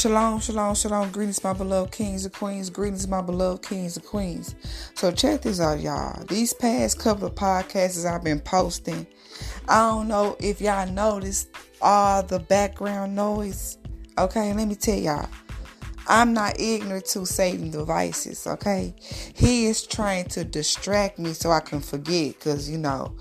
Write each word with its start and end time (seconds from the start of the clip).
Shalom, 0.00 0.40
shalom, 0.40 0.74
shalom. 0.74 1.10
Greetings, 1.10 1.44
my 1.44 1.52
beloved 1.52 1.92
kings 1.92 2.24
and 2.24 2.32
queens. 2.32 2.70
Greetings, 2.70 3.06
my 3.06 3.20
beloved 3.20 3.62
kings 3.62 3.98
and 3.98 4.06
queens. 4.06 4.54
So 4.94 5.12
check 5.12 5.42
this 5.42 5.60
out, 5.60 5.80
y'all. 5.80 6.24
These 6.24 6.54
past 6.54 6.98
couple 6.98 7.26
of 7.26 7.34
podcasts 7.34 8.10
I've 8.10 8.24
been 8.24 8.40
posting, 8.40 9.06
I 9.68 9.90
don't 9.90 10.08
know 10.08 10.38
if 10.40 10.58
y'all 10.58 10.90
noticed 10.90 11.50
all 11.82 12.22
the 12.22 12.38
background 12.38 13.14
noise. 13.14 13.76
Okay, 14.16 14.54
let 14.54 14.68
me 14.68 14.74
tell 14.74 14.98
y'all. 14.98 15.28
I'm 16.08 16.32
not 16.32 16.58
ignorant 16.58 17.04
to 17.08 17.26
Satan 17.26 17.70
devices, 17.70 18.46
okay? 18.46 18.94
He 19.34 19.66
is 19.66 19.86
trying 19.86 20.28
to 20.28 20.44
distract 20.44 21.18
me 21.18 21.34
so 21.34 21.50
I 21.50 21.60
can 21.60 21.80
forget 21.80 22.38
because, 22.38 22.70
you 22.70 22.78
know, 22.78 23.14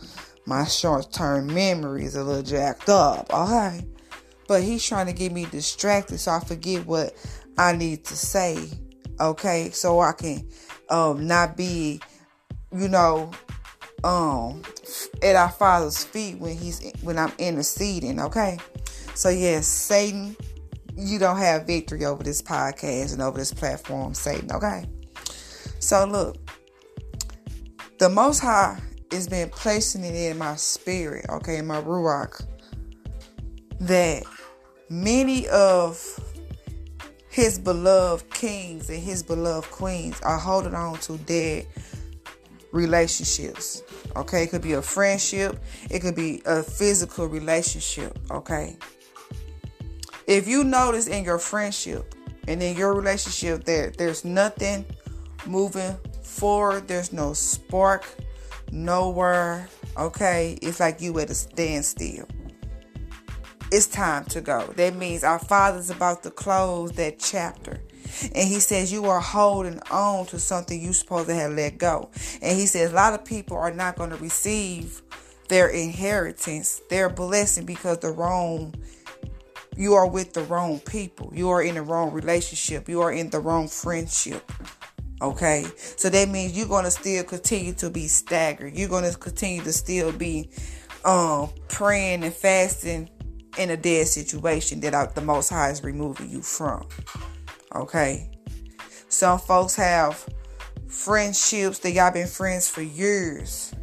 my 0.45 0.63
short 0.63 1.11
term 1.11 1.53
memory 1.53 2.05
is 2.05 2.15
a 2.15 2.23
little 2.23 2.41
jacked 2.41 2.87
up, 2.87 3.33
okay? 3.33 3.83
But 4.49 4.63
he's 4.63 4.83
trying 4.83 5.05
to 5.05 5.13
get 5.13 5.31
me 5.31 5.45
distracted 5.45 6.17
so 6.17 6.31
I 6.31 6.39
forget 6.39 6.85
what 6.87 7.13
I 7.59 7.73
need 7.73 8.03
to 8.05 8.15
say. 8.15 8.67
Okay, 9.21 9.69
so 9.69 9.99
I 9.99 10.11
can 10.13 10.49
um 10.89 11.27
not 11.27 11.55
be, 11.55 12.01
you 12.75 12.87
know, 12.87 13.31
um 14.03 14.63
at 15.21 15.35
our 15.35 15.51
father's 15.51 16.03
feet 16.03 16.39
when 16.39 16.57
he's 16.57 16.91
when 17.03 17.19
I'm 17.19 17.31
interceding, 17.37 18.19
okay? 18.19 18.57
So 19.13 19.29
yes, 19.29 19.67
Satan, 19.67 20.35
you 20.97 21.19
don't 21.19 21.37
have 21.37 21.67
victory 21.67 22.05
over 22.05 22.23
this 22.23 22.41
podcast 22.41 23.13
and 23.13 23.21
over 23.21 23.37
this 23.37 23.53
platform, 23.53 24.15
Satan, 24.15 24.51
okay? 24.51 24.85
So 25.79 26.05
look, 26.05 26.37
the 27.99 28.09
most 28.09 28.39
high 28.39 28.79
has 29.11 29.27
been 29.27 29.49
placing 29.49 30.03
it 30.03 30.15
in 30.15 30.39
my 30.39 30.55
spirit, 30.55 31.27
okay, 31.29 31.57
in 31.57 31.67
my 31.67 31.81
ruach, 31.81 32.43
that 33.81 34.23
many 34.89 35.47
of 35.49 36.19
his 37.29 37.59
beloved 37.59 38.29
kings 38.33 38.89
and 38.89 38.99
his 38.99 39.21
beloved 39.21 39.69
queens 39.69 40.19
are 40.21 40.37
holding 40.37 40.73
on 40.73 40.97
to 40.99 41.17
dead 41.19 41.67
relationships. 42.71 43.83
Okay, 44.15 44.43
it 44.43 44.49
could 44.49 44.61
be 44.61 44.73
a 44.73 44.81
friendship, 44.81 45.59
it 45.89 45.99
could 45.99 46.15
be 46.15 46.41
a 46.45 46.63
physical 46.63 47.27
relationship. 47.27 48.17
Okay, 48.31 48.77
if 50.27 50.47
you 50.47 50.63
notice 50.63 51.07
in 51.07 51.23
your 51.23 51.39
friendship 51.39 52.15
and 52.47 52.61
in 52.61 52.75
your 52.75 52.93
relationship 52.93 53.63
that 53.65 53.97
there's 53.97 54.25
nothing 54.25 54.85
moving 55.45 55.95
forward, 56.23 56.87
there's 56.87 57.13
no 57.13 57.33
spark 57.33 58.05
nowhere. 58.71 59.67
Okay, 59.97 60.57
it's 60.61 60.79
like 60.79 61.01
you 61.01 61.19
at 61.19 61.29
a 61.29 61.35
standstill 61.35 62.27
it's 63.71 63.87
time 63.87 64.25
to 64.25 64.41
go. 64.41 64.73
That 64.75 64.95
means 64.95 65.23
our 65.23 65.39
Father's 65.39 65.89
about 65.89 66.23
to 66.23 66.31
close 66.31 66.91
that 66.93 67.19
chapter. 67.19 67.81
And 68.35 68.47
he 68.47 68.59
says 68.59 68.91
you 68.91 69.05
are 69.05 69.19
holding 69.19 69.79
on 69.91 70.25
to 70.27 70.39
something 70.39 70.81
you 70.81 70.93
supposed 70.93 71.27
to 71.27 71.35
have 71.35 71.51
let 71.53 71.77
go. 71.77 72.09
And 72.41 72.57
he 72.57 72.65
says 72.65 72.91
a 72.91 72.95
lot 72.95 73.13
of 73.13 73.23
people 73.23 73.57
are 73.57 73.71
not 73.71 73.95
going 73.95 74.09
to 74.09 74.17
receive 74.17 75.01
their 75.47 75.69
inheritance, 75.69 76.81
their 76.89 77.09
blessing 77.09 77.65
because 77.65 77.99
the 77.99 78.11
wrong 78.11 78.73
you 79.77 79.93
are 79.93 80.07
with 80.07 80.33
the 80.33 80.41
wrong 80.43 80.79
people. 80.79 81.31
You 81.33 81.49
are 81.51 81.61
in 81.61 81.75
the 81.75 81.81
wrong 81.81 82.11
relationship. 82.11 82.89
You 82.89 83.01
are 83.01 83.13
in 83.13 83.29
the 83.29 83.39
wrong 83.39 83.69
friendship. 83.69 84.51
Okay? 85.21 85.65
So 85.95 86.09
that 86.09 86.27
means 86.27 86.57
you're 86.57 86.67
going 86.67 86.83
to 86.83 86.91
still 86.91 87.23
continue 87.23 87.71
to 87.73 87.89
be 87.89 88.07
staggered. 88.07 88.75
You're 88.75 88.89
going 88.89 89.09
to 89.09 89.17
continue 89.17 89.61
to 89.63 89.71
still 89.71 90.11
be 90.11 90.49
um 91.05 91.49
praying 91.69 92.25
and 92.25 92.33
fasting 92.33 93.09
in 93.57 93.69
a 93.69 93.77
dead 93.77 94.07
situation 94.07 94.79
that 94.81 94.93
I, 94.93 95.07
the 95.07 95.21
Most 95.21 95.49
High 95.49 95.69
is 95.69 95.83
removing 95.83 96.29
you 96.29 96.41
from. 96.41 96.87
Okay? 97.75 98.29
Some 99.09 99.39
folks 99.39 99.75
have 99.75 100.27
friendships 100.87 101.79
that 101.79 101.91
y'all 101.91 102.11
been 102.11 102.27
friends 102.27 102.69
for 102.69 102.81
years 102.81 103.73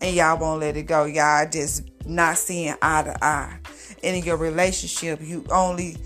and 0.00 0.14
y'all 0.14 0.38
won't 0.38 0.60
let 0.60 0.76
it 0.76 0.84
go. 0.84 1.04
Y'all 1.04 1.48
just 1.48 1.82
not 2.06 2.36
seeing 2.36 2.74
eye 2.82 3.02
to 3.02 3.24
eye. 3.24 3.58
And 4.02 4.16
in 4.16 4.24
your 4.24 4.36
relationship, 4.36 5.20
you 5.22 5.44
only, 5.50 5.96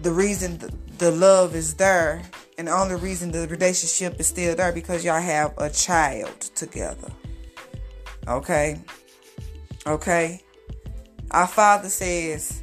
the 0.00 0.10
reason 0.10 0.58
the, 0.58 0.72
the 0.98 1.10
love 1.10 1.54
is 1.54 1.74
there 1.74 2.22
and 2.58 2.68
the 2.68 2.72
only 2.72 2.96
reason 2.96 3.30
the 3.30 3.46
relationship 3.48 4.18
is 4.18 4.26
still 4.26 4.56
there 4.56 4.72
because 4.72 5.04
y'all 5.04 5.20
have 5.20 5.54
a 5.58 5.70
child 5.70 6.40
together. 6.40 7.08
Okay? 8.26 8.80
Okay? 9.86 10.40
Our 11.30 11.46
Father 11.46 11.88
says, 11.88 12.62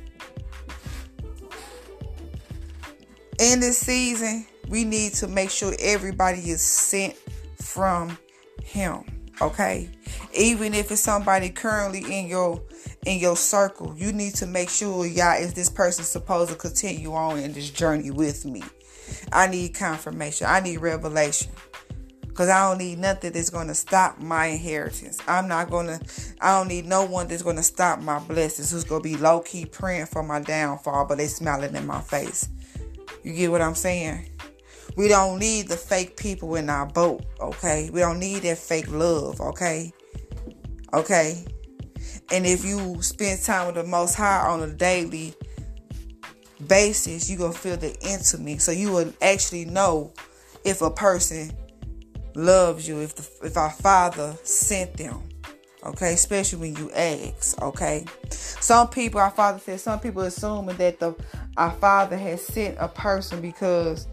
in 3.40 3.60
this 3.60 3.78
season, 3.78 4.46
we 4.70 4.84
need 4.84 5.14
to 5.16 5.28
make 5.28 5.50
sure 5.50 5.74
everybody 5.80 6.50
is 6.50 6.62
sent 6.62 7.16
from 7.62 8.18
Him. 8.64 9.04
Okay, 9.42 9.90
even 10.38 10.74
if 10.74 10.92
it's 10.92 11.02
somebody 11.02 11.50
currently 11.50 12.00
in 12.20 12.28
your 12.28 12.62
in 13.06 13.20
your 13.20 13.36
circle, 13.36 13.94
you 13.98 14.14
need 14.14 14.36
to 14.36 14.46
make 14.46 14.70
sure, 14.70 15.06
y'all, 15.06 15.42
is 15.42 15.54
this 15.54 15.70
person 15.70 16.06
supposed 16.06 16.52
to 16.52 16.56
continue 16.56 17.14
on 17.14 17.40
in 17.40 17.52
this 17.52 17.70
journey 17.70 18.12
with 18.12 18.46
me? 18.46 18.64
I 19.32 19.48
need 19.48 19.74
confirmation. 19.74 20.48
I 20.50 20.60
need 20.62 20.78
revelation. 20.78 21.52
Because 22.34 22.50
I 22.50 22.68
don't 22.68 22.80
need 22.80 22.98
nothing 22.98 23.32
that's 23.32 23.52
going 23.52 23.68
to 23.68 23.76
stop 23.76 24.18
my 24.18 24.48
inheritance. 24.48 25.20
I'm 25.28 25.48
not 25.48 25.70
going 25.70 25.86
to, 25.86 26.00
I 26.42 26.58
don't 26.58 26.68
need 26.68 26.88
no 26.88 27.06
one 27.06 27.28
that's 27.28 27.44
going 27.44 27.58
to 27.58 27.64
stop 27.64 28.00
my 28.00 28.18
blessings 28.18 28.72
who's 28.72 28.84
going 28.84 29.04
to 29.04 29.08
be 29.08 29.18
low 29.18 29.42
key 29.42 29.68
praying 29.68 30.08
for 30.08 30.24
my 30.24 30.42
downfall, 30.42 31.06
but 31.06 31.20
they 31.20 31.28
smiling 31.28 31.76
in 31.76 31.86
my 31.86 32.02
face. 32.02 32.50
You 33.24 33.34
get 33.34 33.52
what 33.52 33.62
I'm 33.62 33.76
saying? 33.76 34.32
We 34.96 35.10
don't 35.10 35.38
need 35.38 35.68
the 35.68 35.78
fake 35.78 36.18
people 36.18 36.56
in 36.56 36.72
our 36.72 36.88
boat, 36.88 37.24
okay? 37.40 37.92
We 37.94 38.00
don't 38.00 38.20
need 38.20 38.40
that 38.40 38.58
fake 38.58 38.90
love, 38.90 39.40
okay? 39.40 39.94
Okay? 40.92 41.46
And 42.32 42.48
if 42.48 42.66
you 42.66 43.00
spend 43.04 43.44
time 43.44 43.68
with 43.68 43.76
the 43.76 43.84
Most 43.84 44.16
High 44.16 44.48
on 44.48 44.64
a 44.64 44.74
daily 44.74 45.36
basis, 46.68 47.30
you're 47.30 47.38
going 47.38 47.54
to 47.54 47.60
feel 47.60 47.78
the 47.78 47.96
intimate. 48.02 48.60
So 48.64 48.72
you 48.72 48.92
will 48.92 49.14
actually 49.22 49.66
know 49.66 50.14
if 50.66 50.82
a 50.82 50.90
person 50.90 51.52
loves 52.36 52.88
you 52.88 53.02
if 53.02 53.16
the, 53.16 53.48
if 53.48 53.58
our 53.58 53.72
father 53.72 54.36
sent 54.44 54.98
them 54.98 55.22
okay? 55.86 56.14
Especially 56.14 56.60
when 56.60 56.76
you 56.76 56.92
ask 56.92 57.62
okay? 57.62 58.06
Some 58.30 58.90
people 58.90 59.20
our 59.20 59.32
father 59.32 59.60
said 59.60 59.80
some 59.80 60.00
people 60.00 60.22
assuming 60.22 60.78
that 60.78 61.00
the 61.00 61.16
our 61.58 61.72
father 61.72 62.18
has 62.18 62.42
sent 62.42 62.78
a 62.80 62.88
person 62.88 63.42
because 63.42 64.08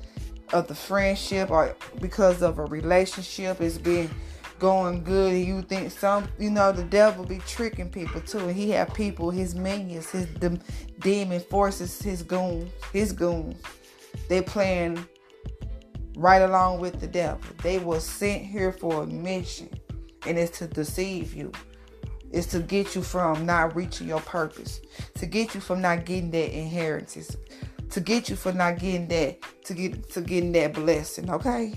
of 0.52 0.66
the 0.66 0.74
friendship 0.74 1.50
or 1.50 1.76
because 2.00 2.42
of 2.42 2.58
a 2.58 2.64
relationship 2.64 3.60
it's 3.60 3.78
been 3.78 4.10
going 4.58 5.02
good 5.04 5.32
you 5.32 5.62
think 5.62 5.90
some 5.90 6.28
you 6.38 6.50
know 6.50 6.72
the 6.72 6.84
devil 6.84 7.24
be 7.24 7.38
tricking 7.46 7.88
people 7.88 8.20
too. 8.20 8.38
And 8.38 8.56
he 8.56 8.70
have 8.70 8.92
people 8.92 9.30
his 9.30 9.54
minions 9.54 10.10
his 10.10 10.26
the 10.34 10.60
demon 10.98 11.40
forces 11.40 12.00
his 12.00 12.22
goons 12.22 12.70
his 12.92 13.12
goons. 13.12 13.56
They 14.28 14.42
playing 14.42 15.06
right 16.20 16.42
along 16.42 16.80
with 16.80 17.00
the 17.00 17.06
devil. 17.06 17.40
They 17.62 17.78
were 17.78 17.98
sent 17.98 18.44
here 18.44 18.72
for 18.72 19.04
a 19.04 19.06
mission, 19.06 19.70
and 20.26 20.38
it's 20.38 20.58
to 20.58 20.66
deceive 20.66 21.34
you. 21.34 21.50
It's 22.30 22.46
to 22.48 22.60
get 22.60 22.94
you 22.94 23.02
from 23.02 23.46
not 23.46 23.74
reaching 23.74 24.06
your 24.06 24.20
purpose, 24.20 24.80
to 25.14 25.26
get 25.26 25.54
you 25.54 25.60
from 25.60 25.80
not 25.80 26.04
getting 26.04 26.30
that 26.32 26.56
inheritance, 26.56 27.36
to 27.88 28.00
get 28.00 28.28
you 28.28 28.36
from 28.36 28.58
not 28.58 28.78
getting 28.78 29.08
that, 29.08 29.38
to 29.64 29.74
get 29.74 30.10
to 30.10 30.20
getting 30.20 30.52
that 30.52 30.74
blessing. 30.74 31.30
Okay. 31.30 31.72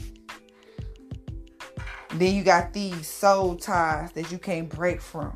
Then 2.16 2.36
you 2.36 2.44
got 2.44 2.74
these 2.74 3.08
soul 3.08 3.56
ties 3.56 4.12
that 4.12 4.32
you 4.32 4.38
can't 4.38 4.70
break 4.70 5.02
from. 5.02 5.36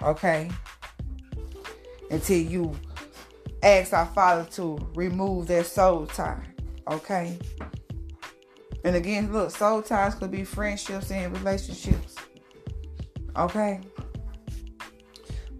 Okay. 0.00 0.48
Until 2.10 2.40
you 2.40 2.74
ask 3.62 3.92
our 3.92 4.06
Father 4.06 4.48
to 4.52 4.78
remove 4.94 5.48
that 5.48 5.66
soul 5.66 6.06
tie. 6.06 6.42
Okay. 6.88 7.38
And 8.84 8.96
again, 8.96 9.32
look, 9.32 9.50
soul 9.50 9.82
ties 9.82 10.14
could 10.14 10.30
be 10.30 10.44
friendships 10.44 11.10
and 11.10 11.36
relationships. 11.36 12.16
Okay. 13.36 13.80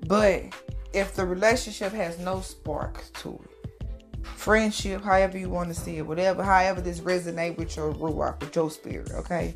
But 0.06 0.44
if 0.93 1.14
the 1.14 1.25
relationship 1.25 1.93
has 1.93 2.19
no 2.19 2.40
spark 2.40 3.05
to 3.14 3.40
it, 3.44 4.26
friendship, 4.26 5.02
however 5.05 5.38
you 5.38 5.50
want 5.50 5.69
to 5.69 5.75
see 5.75 5.99
it, 5.99 6.06
whatever, 6.06 6.43
however 6.43 6.81
this 6.81 7.00
resonate 7.00 7.56
with 7.56 7.76
your 7.76 7.93
ruach, 7.94 8.40
with 8.40 8.56
your 8.56 8.70
spirit, 8.70 9.11
okay? 9.12 9.55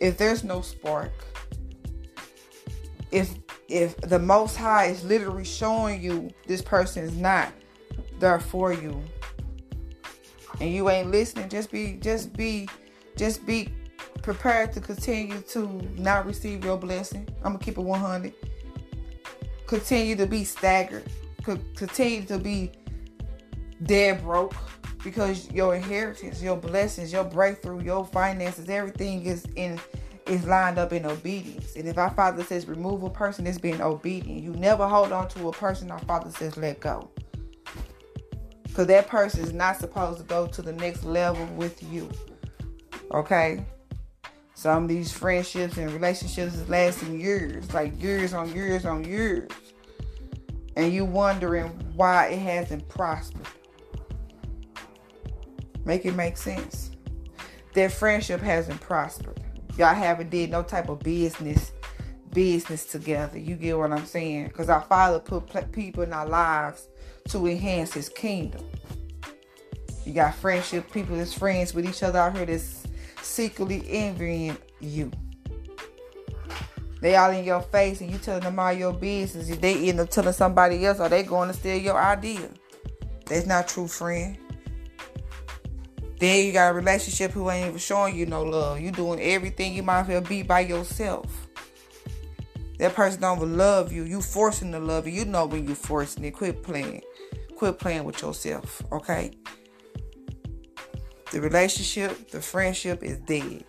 If 0.00 0.16
there's 0.16 0.44
no 0.44 0.60
spark, 0.60 1.12
if 3.10 3.34
if 3.68 3.96
the 3.98 4.18
most 4.18 4.56
high 4.56 4.86
is 4.86 5.04
literally 5.04 5.44
showing 5.44 6.02
you 6.02 6.30
this 6.46 6.62
person 6.62 7.04
is 7.04 7.16
not 7.16 7.52
there 8.18 8.40
for 8.40 8.72
you 8.72 9.02
and 10.60 10.72
you 10.72 10.88
ain't 10.90 11.10
listening, 11.10 11.48
just 11.48 11.70
be 11.70 11.98
just 12.00 12.32
be 12.34 12.68
just 13.16 13.46
be 13.46 13.68
prepared 14.22 14.72
to 14.72 14.80
continue 14.80 15.40
to 15.40 15.66
not 15.96 16.26
receive 16.26 16.64
your 16.64 16.76
blessing. 16.76 17.28
I'm 17.38 17.52
gonna 17.52 17.58
keep 17.58 17.78
it 17.78 17.82
100. 17.82 18.32
Continue 19.66 20.16
to 20.16 20.26
be 20.26 20.44
staggered. 20.44 21.04
Continue 21.42 22.24
to 22.26 22.38
be 22.38 22.72
dead 23.82 24.22
broke. 24.22 24.54
because 25.02 25.50
your 25.50 25.74
inheritance, 25.74 26.42
your 26.42 26.56
blessings, 26.56 27.12
your 27.12 27.24
breakthrough, 27.24 27.82
your 27.82 28.04
finances, 28.04 28.68
everything 28.68 29.24
is 29.24 29.44
in 29.56 29.80
is 30.26 30.44
lined 30.46 30.78
up 30.78 30.92
in 30.92 31.04
obedience. 31.04 31.74
And 31.74 31.88
if 31.88 31.98
our 31.98 32.10
Father 32.10 32.44
says 32.44 32.68
remove 32.68 33.02
a 33.02 33.10
person, 33.10 33.46
it's 33.46 33.58
being 33.58 33.80
obedient. 33.80 34.42
You 34.42 34.52
never 34.52 34.86
hold 34.86 35.10
on 35.10 35.28
to 35.30 35.48
a 35.48 35.52
person 35.52 35.90
our 35.90 35.98
Father 36.00 36.30
says 36.30 36.56
let 36.56 36.78
go. 36.78 37.10
Because 38.62 38.86
that 38.86 39.08
person 39.08 39.40
is 39.40 39.52
not 39.52 39.78
supposed 39.78 40.18
to 40.18 40.24
go 40.24 40.46
to 40.46 40.62
the 40.62 40.72
next 40.72 41.04
level 41.04 41.44
with 41.56 41.82
you. 41.92 42.08
Okay? 43.10 43.64
Some 44.54 44.84
of 44.84 44.88
these 44.88 45.12
friendships 45.12 45.76
and 45.76 45.90
relationships 45.92 46.54
is 46.54 46.68
lasting 46.68 47.20
years, 47.20 47.72
like 47.74 48.00
years 48.00 48.32
on 48.32 48.52
years 48.54 48.84
on 48.86 49.04
years. 49.04 49.50
And 50.76 50.92
you 50.92 51.04
wondering 51.04 51.68
why 51.94 52.28
it 52.28 52.38
hasn't 52.38 52.88
prospered. 52.88 53.46
Make 55.84 56.06
it 56.06 56.14
make 56.14 56.36
sense. 56.36 56.92
That 57.74 57.92
friendship 57.92 58.40
hasn't 58.40 58.80
prospered. 58.80 59.40
Y'all 59.76 59.94
haven't 59.94 60.30
did 60.30 60.50
no 60.50 60.62
type 60.62 60.88
of 60.88 61.00
business 61.00 61.72
business 62.32 62.86
together. 62.86 63.38
You 63.38 63.56
get 63.56 63.78
what 63.78 63.92
I'm 63.92 64.06
saying? 64.06 64.48
Because 64.48 64.68
our 64.68 64.82
Father 64.82 65.18
put 65.18 65.72
people 65.72 66.02
in 66.02 66.12
our 66.12 66.26
lives 66.26 66.88
to 67.28 67.46
enhance 67.46 67.92
His 67.92 68.08
kingdom. 68.08 68.64
You 70.04 70.12
got 70.12 70.34
friendship, 70.34 70.90
people 70.90 71.16
that's 71.16 71.34
friends 71.34 71.74
with 71.74 71.86
each 71.86 72.02
other 72.02 72.18
out 72.18 72.36
here 72.36 72.46
that's 72.46 72.81
secretly 73.22 73.84
envying 73.88 74.56
you. 74.80 75.10
They 77.00 77.16
all 77.16 77.32
in 77.32 77.44
your 77.44 77.60
face 77.60 78.00
and 78.00 78.10
you 78.10 78.18
telling 78.18 78.44
them 78.44 78.58
all 78.58 78.72
your 78.72 78.92
business. 78.92 79.50
If 79.50 79.60
they 79.60 79.88
end 79.88 79.98
up 79.98 80.10
telling 80.10 80.32
somebody 80.32 80.86
else, 80.86 81.00
are 81.00 81.08
they 81.08 81.24
going 81.24 81.48
to 81.48 81.54
steal 81.54 81.76
your 81.76 81.98
idea? 81.98 82.48
That's 83.26 83.46
not 83.46 83.66
true, 83.66 83.88
friend. 83.88 84.38
Then 86.20 86.46
you 86.46 86.52
got 86.52 86.70
a 86.70 86.74
relationship 86.74 87.32
who 87.32 87.50
ain't 87.50 87.66
even 87.66 87.78
showing 87.78 88.14
you 88.14 88.26
no 88.26 88.44
love. 88.44 88.78
You 88.78 88.92
doing 88.92 89.20
everything 89.20 89.74
you 89.74 89.82
might 89.82 90.02
as 90.02 90.08
well 90.08 90.20
be 90.20 90.42
by 90.44 90.60
yourself. 90.60 91.48
That 92.78 92.94
person 92.94 93.20
don't 93.20 93.56
love 93.56 93.90
you. 93.90 94.04
You 94.04 94.20
forcing 94.22 94.70
to 94.70 94.78
love 94.78 95.08
you. 95.08 95.12
You 95.12 95.24
know 95.24 95.46
when 95.46 95.66
you 95.66 95.74
forcing 95.74 96.24
it. 96.24 96.32
Quit 96.32 96.62
playing. 96.62 97.02
Quit 97.56 97.80
playing 97.80 98.04
with 98.04 98.22
yourself. 98.22 98.82
Okay. 98.92 99.32
The 101.32 101.40
relationship, 101.40 102.30
the 102.30 102.42
friendship 102.42 103.02
is 103.02 103.16
dead. 103.20 103.64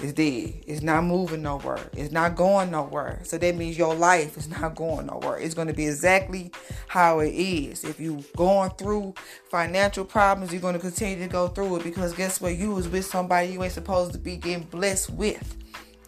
It's 0.00 0.14
dead. 0.14 0.64
It's 0.66 0.80
not 0.80 1.04
moving 1.04 1.42
nowhere. 1.42 1.90
It's 1.92 2.12
not 2.12 2.34
going 2.34 2.70
nowhere. 2.70 3.20
So 3.24 3.36
that 3.36 3.56
means 3.56 3.76
your 3.76 3.94
life 3.94 4.38
is 4.38 4.48
not 4.48 4.74
going 4.74 5.06
nowhere. 5.06 5.38
It's 5.38 5.54
going 5.54 5.68
to 5.68 5.74
be 5.74 5.86
exactly 5.86 6.50
how 6.88 7.20
it 7.20 7.34
is. 7.34 7.84
If 7.84 8.00
you're 8.00 8.22
going 8.36 8.70
through 8.70 9.14
financial 9.50 10.06
problems, 10.06 10.50
you're 10.50 10.62
going 10.62 10.74
to 10.74 10.80
continue 10.80 11.18
to 11.24 11.30
go 11.30 11.48
through 11.48 11.76
it 11.76 11.84
because 11.84 12.14
guess 12.14 12.40
what? 12.40 12.56
You 12.56 12.72
was 12.72 12.88
with 12.88 13.04
somebody 13.04 13.48
you 13.48 13.62
ain't 13.62 13.74
supposed 13.74 14.12
to 14.12 14.18
be 14.18 14.38
getting 14.38 14.64
blessed 14.64 15.10
with. 15.10 15.56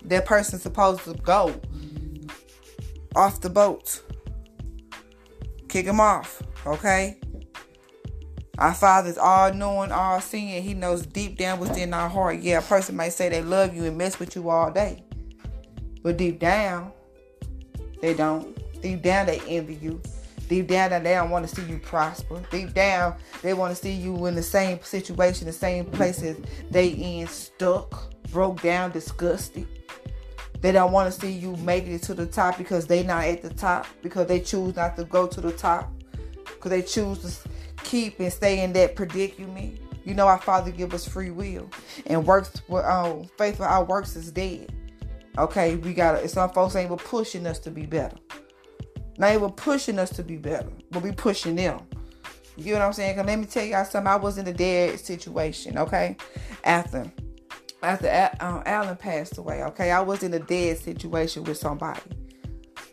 That 0.04 0.24
person's 0.24 0.62
supposed 0.62 1.04
to 1.04 1.12
go 1.12 1.60
off 3.14 3.42
the 3.42 3.50
boat. 3.50 4.02
Kick 5.68 5.84
him 5.84 6.00
off, 6.00 6.42
okay? 6.66 7.18
Our 8.58 8.75
Father 8.75 9.08
is 9.08 9.19
all 9.19 9.55
knowing, 9.55 9.93
all 9.93 10.20
seeing. 10.20 10.62
He 10.64 10.75
knows 10.75 11.06
deep 11.06 11.38
down 11.38 11.60
within 11.60 11.94
our 11.94 12.08
heart. 12.08 12.40
Yeah, 12.40 12.58
a 12.58 12.62
person 12.62 12.96
might 12.96 13.12
say 13.12 13.28
they 13.28 13.40
love 13.40 13.75
you 13.75 13.84
and 13.84 13.96
mess 13.96 14.19
with 14.19 14.34
you 14.34 14.50
all 14.50 14.72
day. 14.72 15.05
But 16.02 16.16
deep 16.16 16.40
down, 16.40 16.90
they 18.02 18.14
don't. 18.14 18.56
Deep 18.82 19.02
down, 19.02 19.26
they 19.26 19.40
envy 19.46 19.75
you. 19.75 20.00
Deep 20.49 20.66
down, 20.66 20.90
they 20.90 21.14
don't 21.14 21.31
want 21.31 21.46
to 21.46 21.55
see 21.55 21.62
you 21.70 21.78
prosper. 21.78 22.43
Deep 22.50 22.75
down, 22.75 23.16
they 23.43 23.55
want 23.55 23.76
to 23.76 23.81
see 23.81 23.93
you 23.93 24.26
in 24.26 24.34
the 24.34 24.43
same 24.43 24.82
situation, 24.82 25.46
the 25.46 25.52
same 25.52 25.84
places 25.84 26.37
they 26.70 26.88
in, 26.88 27.28
stuck, 27.28 28.12
broke 28.32 28.61
down, 28.61 28.90
disgusted. 28.90 29.69
They 30.61 30.72
don't 30.72 30.90
want 30.90 31.12
to 31.12 31.20
see 31.20 31.31
you 31.31 31.54
making 31.58 31.93
it 31.93 32.02
to 32.04 32.14
the 32.14 32.26
top 32.26 32.58
because 32.58 32.88
they 32.88 33.04
not 33.04 33.25
at 33.25 33.43
the 33.43 33.50
top 33.50 33.87
because 34.02 34.26
they 34.26 34.40
choose 34.40 34.75
not 34.75 34.96
to 34.96 35.04
go 35.04 35.28
to 35.28 35.40
the 35.40 35.52
top 35.52 35.93
because 36.44 36.70
they 36.70 36.82
choose 36.82 37.19
to 37.19 37.49
keep 37.88 38.20
and 38.20 38.32
stay 38.32 38.62
in 38.62 38.73
that 38.75 38.94
predicament. 38.94 39.81
You 40.05 40.14
know 40.14 40.26
our 40.26 40.40
Father 40.40 40.70
give 40.70 40.94
us 40.94 41.08
free 41.08 41.31
will. 41.31 41.69
And 42.06 42.26
works 42.26 42.62
with 42.69 42.85
um, 42.85 43.29
faith 43.38 43.61
our 43.61 43.85
works 43.85 44.14
is 44.17 44.31
dead. 44.31 44.73
Okay, 45.37 45.76
we 45.76 45.94
got 45.94 46.29
some 46.31 46.50
folks 46.50 46.76
ain't 46.76 46.87
even 46.87 46.99
pushing 46.99 47.46
us 47.46 47.58
to 47.61 47.70
be 47.70 47.87
better. 47.87 48.17
Not 49.19 49.35
even 49.35 49.50
pushing 49.50 49.99
us 49.99 50.11
to 50.11 50.23
be 50.23 50.37
better, 50.37 50.70
but 50.90 51.02
we 51.02 51.12
pushing 51.12 51.56
them. 51.56 51.81
You 52.56 52.75
know 52.75 52.81
what 52.81 52.87
I'm 52.87 52.93
saying? 52.93 53.17
Cause 53.17 53.26
let 53.26 53.38
me 53.38 53.46
tell 53.46 53.64
y'all 53.64 53.85
something. 53.85 54.08
I 54.08 54.17
was 54.17 54.37
in 54.37 54.46
a 54.49 54.52
dead 54.52 54.99
situation, 54.99 55.79
okay? 55.79 56.17
After 56.64 57.11
after 57.82 58.31
um, 58.40 58.62
Alan 58.67 58.96
passed 58.96 59.38
away, 59.38 59.62
okay, 59.62 59.93
I 59.93 60.00
was 60.00 60.23
in 60.25 60.35
a 60.35 60.40
dead 60.40 60.79
situation 60.79 61.44
with 61.44 61.56
somebody. 61.56 62.00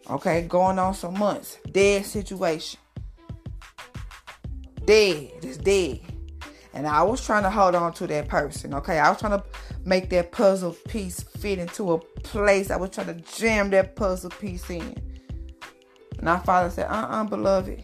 Okay, 0.10 0.44
going 0.44 0.78
on 0.78 0.94
some 0.94 1.18
months. 1.18 1.58
Dead 1.72 2.06
situation 2.06 2.80
dead. 4.86 5.32
It's 5.42 5.58
dead. 5.58 6.00
And 6.74 6.86
I 6.86 7.04
was 7.04 7.26
trying 7.26 7.44
to 7.44 7.50
hold 7.50 7.74
on 7.74 7.94
to 7.94 8.08
that 8.08 8.28
person, 8.28 8.74
okay? 8.74 9.00
I 9.00 9.10
was 9.10 9.20
trying 9.20 9.40
to 9.40 9.44
make 9.86 10.10
that 10.10 10.32
puzzle 10.32 10.76
piece 10.90 11.22
fit 11.22 11.58
into 11.58 11.94
a 11.94 11.98
place. 11.98 12.70
I 12.70 12.76
was 12.76 12.90
trying 12.90 13.08
to 13.08 13.38
jam 13.38 13.70
that 13.70 13.96
puzzle 13.96 14.30
piece 14.30 14.70
in. 14.70 15.02
And 16.20 16.28
our 16.28 16.40
father 16.42 16.70
said, 16.70 16.88
uh-uh, 16.90 17.24
beloved. 17.26 17.84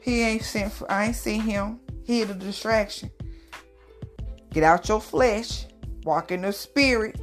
He 0.00 0.22
ain't 0.22 0.42
sent 0.42 0.72
for, 0.72 0.90
I 0.90 1.06
ain't 1.06 1.16
seen 1.16 1.42
him. 1.42 1.80
He 2.04 2.22
a 2.22 2.26
distraction. 2.26 3.10
Get 4.50 4.64
out 4.64 4.88
your 4.88 5.00
flesh. 5.00 5.66
Walk 6.04 6.32
in 6.32 6.40
the 6.40 6.52
spirit. 6.52 7.20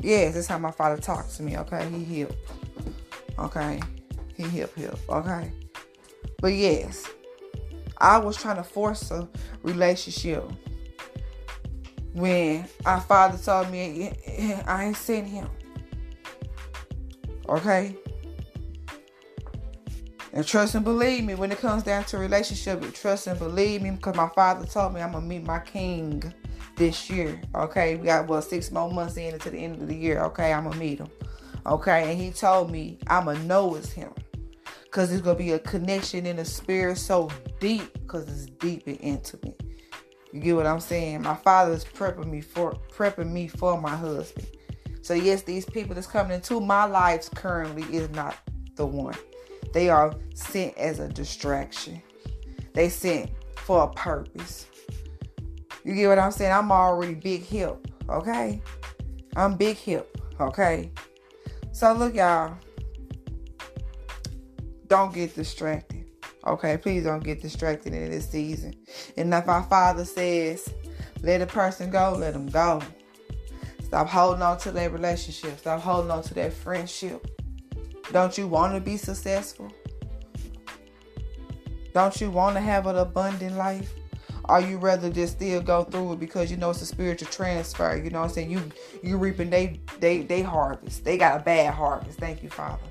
Yes, 0.00 0.34
that's 0.34 0.48
how 0.48 0.58
my 0.58 0.72
father 0.72 1.00
talks 1.00 1.36
to 1.36 1.44
me, 1.44 1.56
okay? 1.58 1.88
He 1.88 2.20
help. 2.20 2.36
Okay. 3.38 3.80
He 4.36 4.42
help 4.42 4.74
help. 4.74 4.98
Okay. 5.08 5.52
But 6.40 6.54
yes, 6.54 7.08
I 7.98 8.18
was 8.18 8.36
trying 8.36 8.56
to 8.56 8.62
force 8.62 9.10
a 9.10 9.28
relationship 9.62 10.44
when 12.14 12.66
our 12.86 13.00
father 13.00 13.38
told 13.38 13.70
me 13.70 14.12
I 14.66 14.84
ain't 14.86 14.96
seen 14.96 15.24
him. 15.24 15.48
Okay? 17.48 17.96
And 20.32 20.46
trust 20.46 20.74
and 20.74 20.84
believe 20.84 21.24
me 21.24 21.34
when 21.34 21.50
it 21.50 21.58
comes 21.58 21.82
down 21.82 22.04
to 22.04 22.18
relationship, 22.18 22.92
trust 22.94 23.26
and 23.26 23.38
believe 23.38 23.82
me 23.82 23.90
because 23.90 24.14
my 24.14 24.28
father 24.28 24.66
told 24.66 24.94
me 24.94 25.00
I'm 25.00 25.12
gonna 25.12 25.26
meet 25.26 25.44
my 25.44 25.58
king 25.58 26.22
this 26.76 27.10
year. 27.10 27.40
Okay, 27.54 27.96
we 27.96 28.06
got 28.06 28.28
well 28.28 28.42
six 28.42 28.70
more 28.70 28.90
months 28.90 29.16
in 29.16 29.34
until 29.34 29.52
the 29.52 29.58
end 29.58 29.82
of 29.82 29.88
the 29.88 29.96
year. 29.96 30.20
Okay, 30.24 30.52
I'm 30.52 30.64
gonna 30.64 30.76
meet 30.76 30.98
him. 31.00 31.08
Okay, 31.66 32.10
and 32.10 32.20
he 32.20 32.30
told 32.30 32.70
me 32.70 32.98
I'm 33.08 33.24
gonna 33.24 33.42
know 33.44 33.74
it's 33.74 33.90
him 33.90 34.12
because 34.90 35.10
there's 35.10 35.20
gonna 35.20 35.38
be 35.38 35.52
a 35.52 35.58
connection 35.58 36.24
in 36.24 36.36
the 36.36 36.44
spirit 36.44 36.96
so 36.96 37.30
deep 37.60 37.92
because 37.92 38.26
it's 38.28 38.46
deep 38.58 38.86
and 38.86 38.98
intimate. 39.00 39.60
You 40.32 40.40
get 40.40 40.56
what 40.56 40.66
I'm 40.66 40.80
saying? 40.80 41.22
My 41.22 41.34
father 41.34 41.72
is 41.72 41.84
prepping 41.84 42.30
me 42.30 42.40
for 42.40 42.72
prepping 42.90 43.30
me 43.30 43.48
for 43.48 43.78
my 43.78 43.94
husband. 43.94 44.48
So 45.02 45.12
yes, 45.12 45.42
these 45.42 45.66
people 45.66 45.94
that's 45.94 46.06
coming 46.06 46.32
into 46.32 46.60
my 46.60 46.84
lives 46.84 47.28
currently 47.28 47.82
is 47.94 48.08
not 48.10 48.36
the 48.76 48.86
one. 48.86 49.14
They 49.74 49.90
are 49.90 50.14
sent 50.34 50.76
as 50.78 51.00
a 51.00 51.08
distraction. 51.08 52.02
They 52.72 52.88
sent 52.88 53.30
for 53.56 53.84
a 53.84 53.88
purpose. 53.88 54.66
You 55.84 55.94
get 55.94 56.08
what 56.08 56.18
I'm 56.18 56.32
saying? 56.32 56.52
I'm 56.52 56.72
already 56.72 57.14
big 57.14 57.42
hip, 57.42 57.86
okay? 58.08 58.62
I'm 59.36 59.56
big 59.56 59.76
hip, 59.76 60.18
okay? 60.40 60.90
So 61.72 61.92
look, 61.92 62.14
y'all 62.14 62.56
don't 64.88 65.14
get 65.14 65.34
distracted. 65.34 66.04
Okay, 66.46 66.76
please 66.78 67.04
don't 67.04 67.22
get 67.22 67.42
distracted 67.42 67.92
in 67.92 68.10
this 68.10 68.28
season. 68.28 68.74
And 69.16 69.32
if 69.34 69.48
our 69.48 69.62
Father 69.64 70.04
says, 70.04 70.72
let 71.22 71.42
a 71.42 71.46
person 71.46 71.90
go, 71.90 72.16
let 72.18 72.32
them 72.32 72.46
go. 72.46 72.80
Stop 73.84 74.08
holding 74.08 74.42
on 74.42 74.58
to 74.58 74.70
that 74.72 74.92
relationship. 74.92 75.58
Stop 75.58 75.80
holding 75.80 76.10
on 76.10 76.22
to 76.22 76.34
that 76.34 76.52
friendship. 76.52 77.26
Don't 78.12 78.36
you 78.38 78.46
want 78.46 78.74
to 78.74 78.80
be 78.80 78.96
successful? 78.96 79.70
Don't 81.92 82.20
you 82.20 82.30
want 82.30 82.56
to 82.56 82.60
have 82.60 82.86
an 82.86 82.96
abundant 82.96 83.56
life? 83.56 83.92
Or 84.44 84.60
you 84.60 84.78
rather 84.78 85.10
just 85.10 85.34
still 85.34 85.60
go 85.60 85.84
through 85.84 86.14
it 86.14 86.20
because 86.20 86.50
you 86.50 86.56
know 86.56 86.70
it's 86.70 86.80
a 86.80 86.86
spiritual 86.86 87.28
transfer. 87.28 88.00
You 88.02 88.08
know 88.08 88.20
what 88.20 88.28
I'm 88.28 88.32
saying? 88.32 88.50
You 88.50 88.62
you 89.02 89.18
reaping 89.18 89.50
they 89.50 89.80
they 90.00 90.22
they 90.22 90.40
harvest. 90.40 91.04
They 91.04 91.18
got 91.18 91.40
a 91.40 91.44
bad 91.44 91.74
harvest. 91.74 92.18
Thank 92.18 92.42
you, 92.42 92.48
Father. 92.48 92.87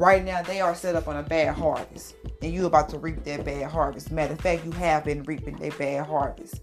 Right 0.00 0.24
now, 0.24 0.40
they 0.40 0.62
are 0.62 0.74
set 0.74 0.96
up 0.96 1.08
on 1.08 1.18
a 1.18 1.22
bad 1.22 1.54
harvest, 1.54 2.14
and 2.40 2.50
you 2.50 2.64
about 2.64 2.88
to 2.88 2.98
reap 2.98 3.22
that 3.24 3.44
bad 3.44 3.70
harvest. 3.70 4.10
Matter 4.10 4.32
of 4.32 4.40
fact, 4.40 4.64
you 4.64 4.70
have 4.70 5.04
been 5.04 5.22
reaping 5.24 5.56
their 5.58 5.72
bad 5.72 6.06
harvest. 6.06 6.62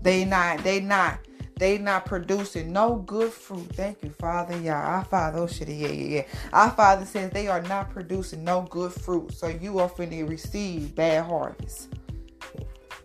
They 0.00 0.24
not, 0.24 0.64
they 0.64 0.80
not, 0.80 1.18
they 1.58 1.76
not 1.76 2.06
producing 2.06 2.72
no 2.72 2.96
good 2.96 3.30
fruit. 3.30 3.66
Thank 3.74 4.02
you, 4.02 4.08
Father. 4.08 4.58
Yeah, 4.58 4.80
our 4.80 5.04
Father, 5.04 5.40
oh 5.40 5.46
shit, 5.46 5.68
yeah, 5.68 5.88
yeah, 5.88 6.16
yeah. 6.16 6.22
Our 6.54 6.70
Father 6.70 7.04
says 7.04 7.30
they 7.30 7.46
are 7.46 7.60
not 7.60 7.90
producing 7.90 8.42
no 8.42 8.62
good 8.70 8.92
fruit, 8.92 9.30
so 9.34 9.48
you 9.48 9.78
are 9.80 9.90
finna 9.90 10.26
receive 10.26 10.94
bad 10.94 11.26
harvest. 11.26 11.90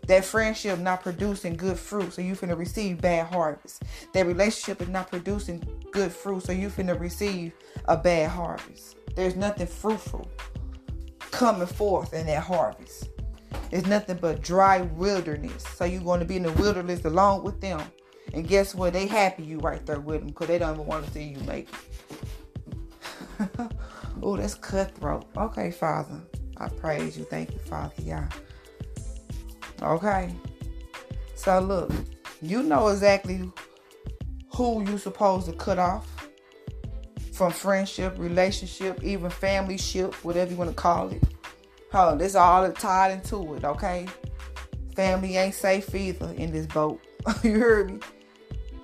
That 0.06 0.24
friendship 0.24 0.78
not 0.78 1.02
producing 1.02 1.58
good 1.58 1.78
fruit, 1.78 2.14
so 2.14 2.22
you 2.22 2.34
finna 2.36 2.56
receive 2.56 3.02
bad 3.02 3.26
harvest. 3.26 3.82
That 4.14 4.24
relationship 4.24 4.80
is 4.80 4.88
not 4.88 5.10
producing 5.10 5.62
good 5.92 6.10
fruit, 6.10 6.42
so 6.42 6.52
you 6.52 6.70
finna 6.70 6.98
receive 6.98 7.52
a 7.84 7.98
bad 7.98 8.30
harvest. 8.30 8.96
There's 9.20 9.36
nothing 9.36 9.66
fruitful 9.66 10.26
coming 11.30 11.66
forth 11.66 12.14
in 12.14 12.24
that 12.24 12.42
harvest. 12.42 13.10
It's 13.70 13.86
nothing 13.86 14.16
but 14.16 14.40
dry 14.40 14.80
wilderness. 14.80 15.62
So 15.74 15.84
you're 15.84 16.00
going 16.00 16.20
to 16.20 16.24
be 16.24 16.36
in 16.36 16.44
the 16.44 16.52
wilderness 16.52 17.04
along 17.04 17.44
with 17.44 17.60
them. 17.60 17.82
And 18.32 18.48
guess 18.48 18.74
what? 18.74 18.94
They 18.94 19.06
happy 19.06 19.42
you 19.42 19.58
right 19.58 19.84
there 19.84 20.00
with 20.00 20.20
them 20.20 20.28
because 20.28 20.46
they 20.48 20.58
don't 20.58 20.72
even 20.72 20.86
want 20.86 21.04
to 21.04 21.12
see 21.12 21.24
you 21.24 21.38
make 21.40 21.68
it. 23.38 23.48
oh, 24.22 24.38
that's 24.38 24.54
cutthroat. 24.54 25.26
Okay, 25.36 25.70
Father. 25.70 26.22
I 26.56 26.70
praise 26.70 27.18
you. 27.18 27.24
Thank 27.24 27.52
you, 27.52 27.58
Father. 27.58 27.92
Yeah. 27.98 28.26
Okay. 29.82 30.32
So 31.34 31.60
look, 31.60 31.92
you 32.40 32.62
know 32.62 32.88
exactly 32.88 33.52
who 34.54 34.82
you 34.82 34.96
supposed 34.96 35.44
to 35.44 35.52
cut 35.52 35.78
off 35.78 36.19
from 37.40 37.50
friendship, 37.50 38.18
relationship, 38.18 39.02
even 39.02 39.30
family 39.30 39.78
ship, 39.78 40.12
whatever 40.16 40.50
you 40.50 40.58
want 40.58 40.68
to 40.68 40.76
call 40.76 41.08
it. 41.08 41.22
Oh, 41.94 42.14
this 42.14 42.34
all 42.34 42.64
is 42.64 42.74
tied 42.74 43.12
into 43.12 43.54
it, 43.54 43.64
okay? 43.64 44.06
Family 44.94 45.38
ain't 45.38 45.54
safe 45.54 45.94
either 45.94 46.34
in 46.36 46.52
this 46.52 46.66
boat. 46.66 47.00
you 47.42 47.58
heard 47.58 47.92
me? 47.92 48.00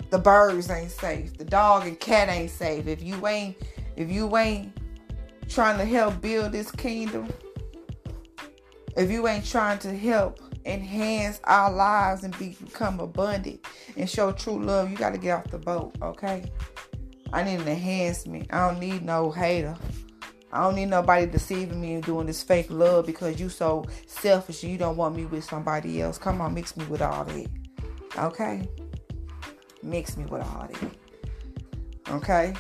The 0.09 0.19
birds 0.19 0.71
ain't 0.71 0.91
safe. 0.91 1.37
The 1.37 1.45
dog 1.45 1.87
and 1.87 2.01
cat 2.01 2.31
ain't 2.31 2.51
safe. 2.51 2.87
If 2.87 3.03
you 3.03 3.27
ain't 3.27 3.59
if 3.95 4.11
you 4.11 4.35
ain't 4.39 4.75
trying 5.51 5.77
to 5.77 5.85
help 5.85 6.23
build 6.23 6.53
this 6.53 6.71
kingdom, 6.71 7.29
if 8.97 9.11
you 9.11 9.29
ain't 9.29 9.45
trying 9.45 9.81
to 9.81 9.95
help 9.95 10.41
enhance 10.65 11.43
our 11.45 11.71
lives 11.71 12.25
and 12.25 12.35
become 12.39 13.01
abundant 13.01 13.67
and 13.99 14.09
show 14.09 14.33
true 14.33 14.65
love, 14.65 14.91
you 14.91 14.97
got 14.97 15.13
to 15.13 15.19
get 15.19 15.33
off 15.33 15.51
the 15.51 15.59
boat, 15.59 15.95
okay? 16.01 16.51
I 17.33 17.43
need 17.43 17.61
an 17.61 17.69
enhancement. 17.69 18.53
I 18.53 18.69
don't 18.69 18.81
need 18.81 19.03
no 19.03 19.31
hater. 19.31 19.77
I 20.53 20.63
don't 20.63 20.77
need 20.77 20.87
nobody 20.87 21.27
deceiving 21.27 21.81
me 21.81 21.95
and 21.95 22.03
doing 22.05 22.27
this 22.27 22.43
fake 22.43 22.71
love 22.71 23.07
because 23.07 23.39
you 23.41 23.49
so 23.49 23.85
selfish 24.07 24.63
and 24.63 24.73
you 24.73 24.79
don't 24.79 24.97
want 24.97 25.17
me 25.17 25.27
with 25.27 25.45
somebody 25.45 26.01
else. 26.01 26.19
Come 26.19 26.41
on, 26.41 26.55
mix 26.55 26.77
me 26.77 26.85
with 26.87 27.03
all 27.03 27.25
that. 27.25 27.47
Okay? 28.19 28.69
Mix 29.83 30.17
me 30.17 30.25
with 30.25 30.43
all 30.43 30.69
that. 30.71 32.15
Okay? 32.15 32.55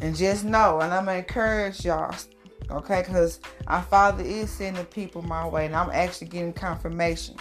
And 0.00 0.14
just 0.14 0.44
know, 0.44 0.80
and 0.80 0.92
I'm 0.92 1.06
gonna 1.06 1.18
encourage 1.18 1.84
y'all, 1.84 2.14
okay? 2.70 3.02
Because 3.02 3.40
our 3.66 3.82
Father 3.82 4.22
is 4.22 4.50
sending 4.50 4.84
people 4.86 5.22
my 5.22 5.46
way, 5.46 5.66
and 5.66 5.74
I'm 5.74 5.90
actually 5.90 6.28
getting 6.28 6.52
confirmation. 6.52 7.36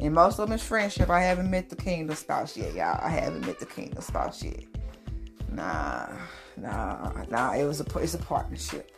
And 0.00 0.14
most 0.14 0.38
of 0.38 0.48
them 0.48 0.54
is 0.54 0.62
friendship. 0.62 1.10
I 1.10 1.20
haven't 1.20 1.50
met 1.50 1.68
the 1.68 1.76
kingdom 1.76 2.16
spouse 2.16 2.56
yet, 2.56 2.74
y'all. 2.74 2.98
I 3.02 3.10
haven't 3.10 3.46
met 3.46 3.58
the 3.58 3.66
kingdom 3.66 4.00
spouse 4.00 4.42
yet. 4.42 4.64
Nah, 5.50 6.08
nah, 6.56 7.24
nah. 7.30 7.54
It 7.54 7.64
was 7.64 7.80
a 7.80 7.98
it's 7.98 8.14
a 8.14 8.18
partnership, 8.18 8.90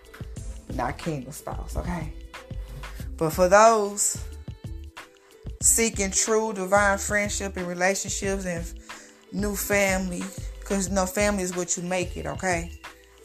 not 0.74 0.98
kingdom 0.98 1.32
spouse. 1.32 1.76
Okay. 1.76 2.12
But 3.16 3.30
for 3.30 3.48
those 3.48 4.22
seeking 5.62 6.10
true 6.10 6.52
divine 6.52 6.98
friendship 6.98 7.56
and 7.56 7.66
relationships 7.66 8.46
and 8.46 8.64
new 9.32 9.54
family, 9.54 10.22
because 10.58 10.90
no 10.90 11.06
family 11.06 11.42
is 11.42 11.54
what 11.54 11.76
you 11.76 11.82
make 11.82 12.16
it. 12.16 12.26
Okay 12.26 12.80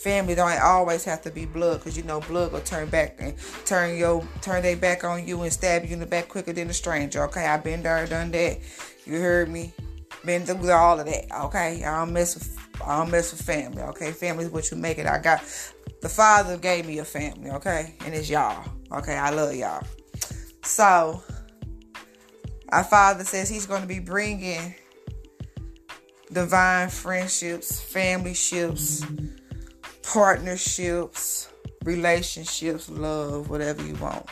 family 0.05 0.35
don't 0.35 0.61
always 0.61 1.03
have 1.03 1.19
to 1.23 1.31
be 1.31 1.45
blood 1.45 1.79
because 1.79 1.97
you 1.97 2.03
know 2.03 2.19
blood 2.21 2.51
will 2.51 2.59
turn 2.61 2.87
back 2.89 3.15
and 3.17 3.33
turn 3.65 3.97
your 3.97 4.23
turn 4.39 4.61
their 4.61 4.75
back 4.75 5.03
on 5.03 5.27
you 5.27 5.41
and 5.41 5.51
stab 5.51 5.83
you 5.83 5.93
in 5.93 5.99
the 5.99 6.05
back 6.05 6.29
quicker 6.29 6.53
than 6.53 6.69
a 6.69 6.73
stranger. 6.73 7.23
Okay, 7.23 7.43
I've 7.47 7.63
been 7.63 7.81
there, 7.81 8.05
done 8.05 8.29
that. 8.29 8.59
You 9.07 9.19
heard 9.19 9.49
me. 9.49 9.73
Been 10.25 10.45
through 10.45 10.71
all 10.71 10.99
of 10.99 11.05
that. 11.05 11.25
Okay, 11.45 11.83
I 11.83 11.99
don't 11.99 12.13
mess 12.13 12.33
with 12.35 12.57
I 12.83 12.97
don't 12.97 13.11
mess 13.11 13.31
with 13.31 13.41
family. 13.41 13.83
Okay, 13.83 14.11
family 14.11 14.45
is 14.45 14.51
what 14.51 14.71
you 14.71 14.77
make 14.77 14.97
it. 14.97 15.05
I 15.05 15.19
got 15.19 15.43
the 16.01 16.09
father 16.09 16.57
gave 16.57 16.87
me 16.87 16.97
a 16.99 17.05
family. 17.05 17.51
Okay, 17.51 17.95
and 18.05 18.13
it's 18.13 18.29
y'all. 18.29 18.65
Okay, 18.91 19.15
I 19.15 19.29
love 19.29 19.55
y'all. 19.55 19.83
So 20.63 21.21
our 22.69 22.83
father 22.83 23.23
says 23.23 23.49
he's 23.49 23.65
going 23.65 23.81
to 23.81 23.87
be 23.87 23.99
bringing 23.99 24.73
divine 26.31 26.89
friendships, 26.89 27.79
family 27.79 28.33
ships. 28.33 29.05
Partnerships, 30.01 31.49
relationships, 31.83 32.89
love, 32.89 33.49
whatever 33.49 33.83
you 33.83 33.95
want. 33.95 34.25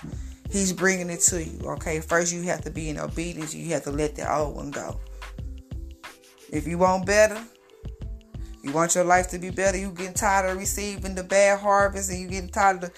He's 0.52 0.72
bringing 0.72 1.10
it 1.10 1.20
to 1.22 1.44
you. 1.44 1.60
Okay, 1.66 2.00
first 2.00 2.32
you 2.32 2.44
have 2.44 2.62
to 2.62 2.70
be 2.70 2.90
in 2.90 3.00
obedience. 3.00 3.56
You 3.56 3.74
have 3.74 3.84
to 3.86 3.92
let 3.92 4.16
the 4.16 4.32
old 4.32 4.56
one 4.56 4.72
go. 4.72 5.00
If 6.54 6.68
you 6.68 6.78
want 6.78 7.08
better, 7.08 7.44
you 8.62 8.72
want 8.72 8.94
your 8.94 9.06
life 9.06 9.28
to 9.30 9.40
be 9.40 9.50
better. 9.50 9.76
You 9.76 9.90
getting 9.90 10.14
tired 10.14 10.52
of 10.52 10.58
receiving 10.58 11.16
the 11.16 11.24
bad 11.24 11.60
harvest, 11.60 12.12
and 12.12 12.22
you 12.22 12.28
getting 12.28 12.50
tired 12.52 12.84
of 12.84 12.92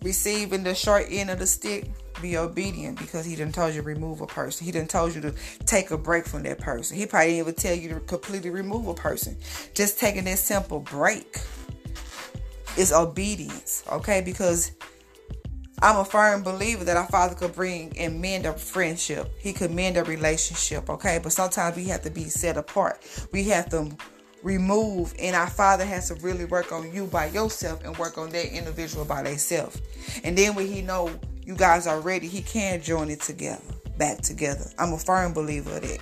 receiving 0.00 0.62
the 0.62 0.76
short 0.76 1.06
end 1.10 1.28
of 1.28 1.40
the 1.40 1.46
stick. 1.46 1.90
Be 2.22 2.36
obedient 2.36 2.96
because 2.96 3.26
he 3.26 3.34
didn't 3.34 3.56
told 3.56 3.74
you 3.74 3.80
to 3.80 3.86
remove 3.86 4.20
a 4.20 4.28
person. 4.28 4.64
He 4.64 4.70
didn't 4.70 4.90
told 4.90 5.12
you 5.12 5.20
to 5.22 5.34
take 5.66 5.90
a 5.90 5.98
break 5.98 6.24
from 6.24 6.44
that 6.44 6.60
person. 6.60 6.96
He 6.96 7.04
probably 7.04 7.32
didn't 7.32 7.40
even 7.40 7.54
tell 7.56 7.74
you 7.74 7.88
to 7.94 8.00
completely 8.00 8.50
remove 8.50 8.86
a 8.86 8.94
person. 8.94 9.36
Just 9.74 9.98
taking 9.98 10.24
that 10.26 10.38
simple 10.38 10.78
break 10.78 11.36
is 12.78 12.92
obedience, 12.92 13.82
okay? 13.90 14.20
Because 14.20 14.70
I'm 15.82 15.98
a 15.98 16.04
firm 16.04 16.42
believer 16.42 16.84
that 16.84 16.96
our 16.96 17.06
Father 17.08 17.34
could 17.34 17.54
bring 17.54 17.98
and 17.98 18.20
mend 18.20 18.46
a 18.46 18.52
friendship. 18.52 19.30
He 19.38 19.52
could 19.52 19.70
mend 19.70 19.96
a 19.96 20.04
relationship, 20.04 20.88
okay? 20.88 21.18
But 21.22 21.32
sometimes 21.32 21.76
we 21.76 21.84
have 21.86 22.02
to 22.02 22.10
be 22.10 22.24
set 22.24 22.56
apart. 22.56 23.00
We 23.32 23.44
have 23.44 23.68
to 23.70 23.90
remove, 24.42 25.14
and 25.18 25.34
our 25.34 25.50
Father 25.50 25.84
has 25.84 26.08
to 26.08 26.14
really 26.16 26.44
work 26.44 26.70
on 26.70 26.92
you 26.92 27.06
by 27.06 27.26
yourself 27.26 27.84
and 27.84 27.96
work 27.98 28.18
on 28.18 28.30
that 28.30 28.56
individual 28.56 29.04
by 29.04 29.22
themselves. 29.22 29.80
And 30.22 30.38
then 30.38 30.54
when 30.54 30.68
He 30.68 30.80
know 30.80 31.10
you 31.44 31.56
guys 31.56 31.86
are 31.86 32.00
ready, 32.00 32.28
He 32.28 32.42
can 32.42 32.80
join 32.80 33.10
it 33.10 33.20
together, 33.20 33.64
back 33.98 34.18
together. 34.18 34.70
I'm 34.78 34.92
a 34.92 34.98
firm 34.98 35.32
believer 35.32 35.76
of 35.76 35.82
that. 35.82 35.98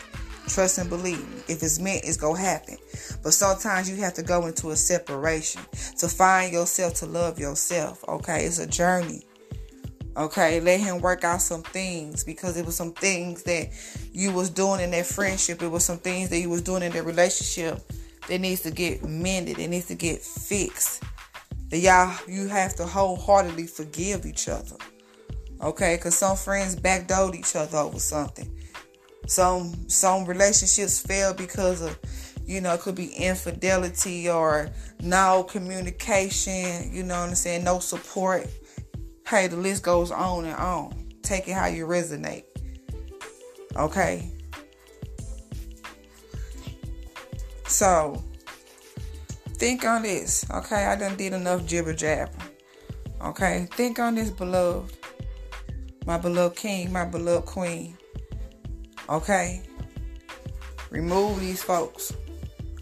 Trust 0.48 0.78
and 0.78 0.90
believe. 0.90 1.44
If 1.48 1.62
it's 1.62 1.78
meant, 1.78 2.04
it's 2.04 2.18
to 2.18 2.34
happen. 2.34 2.76
But 3.22 3.32
sometimes 3.32 3.88
you 3.88 3.96
have 4.02 4.14
to 4.14 4.22
go 4.22 4.46
into 4.46 4.70
a 4.70 4.76
separation 4.76 5.62
to 5.98 6.08
find 6.08 6.52
yourself, 6.52 6.94
to 6.94 7.06
love 7.06 7.38
yourself. 7.38 8.04
Okay? 8.08 8.44
It's 8.44 8.58
a 8.58 8.66
journey. 8.66 9.22
Okay? 10.16 10.61
Let 10.61 10.81
him 10.81 11.00
work 11.00 11.25
out 11.25 11.42
some 11.42 11.62
things 11.62 12.25
because 12.25 12.57
it 12.57 12.66
was 12.66 12.76
some 12.76 12.92
things 12.92 13.42
that 13.45 13.69
you 14.12 14.33
was 14.33 14.50
doing 14.50 14.81
in 14.81 14.90
that 14.92 15.07
friendship. 15.07 15.62
It 15.62 15.69
was 15.69 15.85
some 15.85 15.99
things 15.99 16.31
that 16.31 16.38
you 16.38 16.50
was 16.50 16.62
doing 16.62 16.83
in 16.83 16.92
that 16.92 17.04
relationship 17.04 17.81
that 18.28 18.40
needs 18.40 18.62
to 18.62 18.71
get 18.71 19.04
mended. 19.04 19.59
It 19.59 19.69
needs 19.69 19.87
to 19.87 19.95
get 19.95 20.21
fixed. 20.21 21.02
That 21.71 21.78
y'all, 21.78 22.14
you 22.28 22.49
have 22.49 22.75
to 22.76 22.87
wholeheartedly 22.87 23.66
forgive 23.66 24.26
each 24.26 24.49
other. 24.49 24.76
Okay? 25.62 25.97
Because 25.97 26.16
some 26.16 26.37
friends 26.37 26.76
backdoored 26.76 27.35
each 27.35 27.57
other 27.57 27.78
over 27.78 27.99
something. 27.99 28.59
Some 29.26 29.88
some 29.88 30.25
relationships 30.25 31.00
fail 31.00 31.33
because 31.33 31.81
of 31.81 31.97
you 32.45 32.61
know, 32.61 32.75
it 32.75 32.81
could 32.81 32.95
be 32.95 33.12
infidelity 33.14 34.28
or 34.28 34.71
no 35.00 35.45
communication, 35.45 36.92
you 36.92 37.02
know 37.02 37.21
what 37.21 37.28
I'm 37.31 37.35
saying, 37.35 37.64
no 37.64 37.78
support. 37.78 38.47
Hey, 39.32 39.46
the 39.46 39.56
list 39.56 39.82
goes 39.82 40.10
on 40.10 40.44
and 40.44 40.54
on. 40.56 40.94
Take 41.22 41.48
it 41.48 41.52
how 41.52 41.64
you 41.64 41.86
resonate. 41.86 42.44
Okay? 43.76 44.30
So, 47.66 48.22
think 49.54 49.86
on 49.86 50.02
this. 50.02 50.44
Okay, 50.50 50.84
I 50.84 50.96
done 50.96 51.16
did 51.16 51.32
enough 51.32 51.64
jibber 51.64 51.94
jabber. 51.94 52.30
Okay, 53.22 53.66
think 53.70 53.98
on 53.98 54.16
this, 54.16 54.28
beloved. 54.28 54.98
My 56.04 56.18
beloved 56.18 56.58
king, 56.58 56.92
my 56.92 57.06
beloved 57.06 57.46
queen. 57.46 57.96
Okay? 59.08 59.62
Remove 60.90 61.40
these 61.40 61.62
folks. 61.62 62.12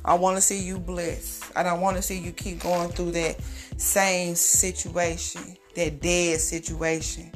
I 0.05 0.15
want 0.15 0.37
to 0.37 0.41
see 0.41 0.59
you 0.59 0.81
blessed. 0.81 1.45
I 1.55 1.63
don't 1.63 1.81
want 1.81 1.97
to 1.97 2.03
see 2.03 2.19
you 2.19 2.33
keep 2.33 2.59
going 2.59 2.89
through 2.89 3.13
that 3.13 3.41
same 3.77 4.35
situation, 4.35 5.57
that 5.75 6.01
dead 6.01 6.41
situation. 6.41 7.33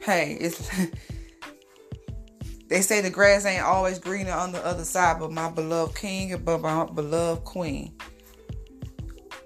Hey, 0.00 0.36
it's 0.40 0.70
they 2.68 2.80
say 2.80 3.00
the 3.00 3.10
grass 3.10 3.44
ain't 3.44 3.62
always 3.62 3.98
greener 3.98 4.32
on 4.32 4.52
the 4.52 4.64
other 4.64 4.84
side, 4.84 5.18
but 5.20 5.30
my 5.30 5.50
beloved 5.50 5.96
king 5.96 6.32
and 6.32 6.44
my 6.44 6.84
beloved 6.86 7.44
queen. 7.44 7.94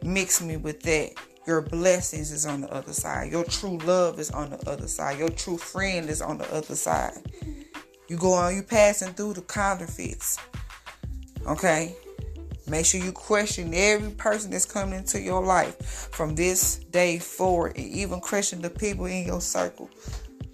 Mix 0.03 0.43
me 0.43 0.57
with 0.57 0.83
that. 0.83 1.13
Your 1.47 1.61
blessings 1.61 2.31
is 2.33 2.47
on 2.47 2.63
the 2.63 2.73
other 2.73 2.93
side. 2.93 3.31
Your 3.31 3.45
true 3.45 3.77
love 3.79 4.19
is 4.19 4.31
on 4.31 4.51
the 4.51 4.71
other 4.71 4.89
side. 4.89 5.19
Your 5.19 5.29
true 5.29 5.59
friend 5.59 6.09
is 6.09 6.23
on 6.23 6.39
the 6.39 6.51
other 6.55 6.75
side. 6.75 7.19
You 8.09 8.17
go 8.17 8.33
on, 8.33 8.55
you 8.55 8.63
passing 8.63 9.13
through 9.13 9.35
the 9.35 9.43
counterfeits. 9.43 10.39
Okay? 11.47 11.95
Make 12.67 12.87
sure 12.87 13.05
you 13.05 13.13
question 13.13 13.73
every 13.75 14.11
person 14.13 14.51
that's 14.51 14.65
coming 14.65 14.99
into 14.99 15.21
your 15.21 15.45
life 15.45 16.09
from 16.13 16.35
this 16.35 16.77
day 16.77 17.19
forward 17.19 17.77
and 17.77 17.87
even 17.87 18.21
question 18.21 18.63
the 18.63 18.71
people 18.71 19.05
in 19.05 19.27
your 19.27 19.43
circle. 19.43 19.91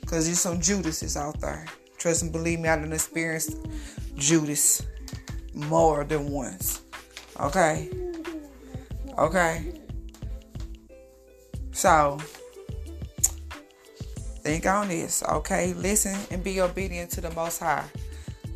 Because 0.00 0.26
there's 0.26 0.40
some 0.40 0.60
Judases 0.60 1.16
out 1.16 1.40
there. 1.40 1.66
Trust 1.98 2.22
and 2.22 2.32
believe 2.32 2.58
me, 2.58 2.68
I 2.68 2.76
done 2.76 2.92
experienced 2.92 3.56
Judas 4.16 4.82
more 5.54 6.02
than 6.02 6.30
once. 6.30 6.82
Okay? 7.38 7.88
Okay? 9.16 9.72
So, 11.70 12.18
think 14.42 14.66
on 14.66 14.88
this, 14.88 15.22
okay? 15.22 15.74
Listen 15.74 16.18
and 16.32 16.42
be 16.42 16.60
obedient 16.60 17.10
to 17.12 17.20
the 17.20 17.30
Most 17.30 17.60
High. 17.60 17.86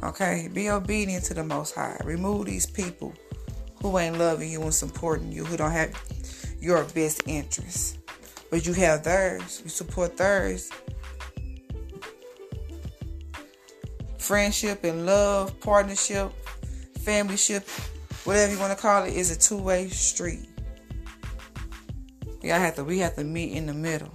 Okay? 0.02 0.48
Be 0.52 0.70
obedient 0.70 1.24
to 1.26 1.34
the 1.34 1.44
Most 1.44 1.74
High. 1.74 2.00
Remove 2.04 2.46
these 2.46 2.66
people 2.66 3.14
who 3.84 3.98
ain't 3.98 4.16
loving 4.16 4.50
you 4.50 4.62
and 4.62 4.72
supporting 4.72 5.30
you, 5.30 5.44
who 5.44 5.58
don't 5.58 5.70
have 5.70 5.92
your 6.58 6.82
best 6.94 7.20
interests. 7.26 7.98
But 8.50 8.66
you 8.66 8.72
have 8.72 9.04
theirs. 9.04 9.60
You 9.62 9.68
support 9.68 10.16
theirs. 10.16 10.70
Friendship 14.16 14.84
and 14.84 15.04
love, 15.04 15.60
partnership, 15.60 16.32
familyship, 17.00 17.68
whatever 18.24 18.54
you 18.54 18.58
want 18.58 18.74
to 18.74 18.80
call 18.80 19.04
it, 19.04 19.12
is 19.12 19.30
a 19.30 19.38
two-way 19.38 19.90
street. 19.90 20.48
We 22.42 22.48
have 22.48 22.76
to 22.76 22.84
we 22.84 23.00
have 23.00 23.16
to 23.16 23.24
meet 23.24 23.52
in 23.52 23.66
the 23.66 23.74
middle. 23.74 24.14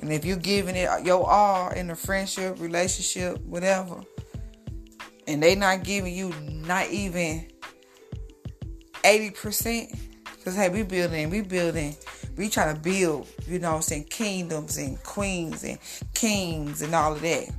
And 0.00 0.10
if 0.10 0.24
you're 0.24 0.38
giving 0.38 0.76
it 0.76 0.88
your 1.04 1.28
all 1.28 1.68
in 1.72 1.90
a 1.90 1.94
friendship, 1.94 2.58
relationship, 2.58 3.38
whatever, 3.42 4.00
and 5.26 5.42
they 5.42 5.54
not 5.54 5.84
giving 5.84 6.14
you 6.14 6.32
not 6.40 6.88
even 6.88 7.46
80%, 9.02 9.98
because 10.36 10.56
hey, 10.56 10.68
we 10.68 10.82
building, 10.82 11.30
we 11.30 11.42
building, 11.42 11.96
we 12.36 12.48
trying 12.48 12.74
to 12.74 12.80
build, 12.80 13.28
you 13.46 13.58
know 13.58 13.76
I'm 13.76 13.82
saying, 13.82 14.04
kingdoms 14.04 14.76
and 14.78 15.02
queens 15.02 15.64
and 15.64 15.78
kings 16.14 16.82
and 16.82 16.94
all 16.94 17.12
of 17.12 17.20
that. 17.20 17.50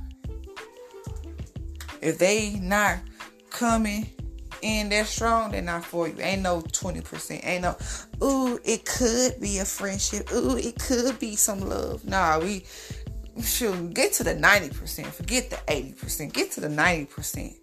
If 2.00 2.18
they 2.18 2.58
not 2.60 2.98
coming 3.50 4.08
in 4.62 4.88
that 4.88 5.06
strong, 5.06 5.52
they're 5.52 5.62
not 5.62 5.84
for 5.84 6.08
you. 6.08 6.14
Ain't 6.18 6.42
no 6.42 6.62
20%. 6.62 7.44
Ain't 7.44 7.62
no, 7.62 7.76
ooh, 8.22 8.58
it 8.64 8.84
could 8.84 9.40
be 9.40 9.58
a 9.58 9.64
friendship. 9.64 10.32
Ooh, 10.32 10.56
it 10.56 10.78
could 10.78 11.18
be 11.18 11.36
some 11.36 11.60
love. 11.60 12.04
Nah, 12.04 12.38
we 12.38 12.64
should 13.42 13.94
get 13.94 14.12
to 14.14 14.24
the 14.24 14.34
90%. 14.34 15.06
Forget 15.06 15.50
the 15.50 15.56
80%. 15.56 16.32
Get 16.32 16.52
to 16.52 16.60
the 16.60 16.68
90%. 16.68 17.56